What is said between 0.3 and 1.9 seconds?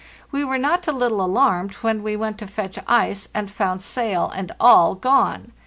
We were not a little alarmed